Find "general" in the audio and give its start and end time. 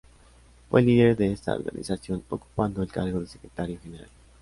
3.79-4.09